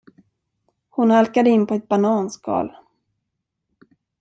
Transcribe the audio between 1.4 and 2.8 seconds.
in på ett bananskal.